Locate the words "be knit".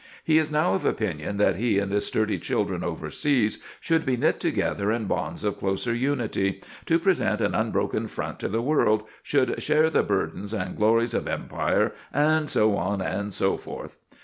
4.03-4.39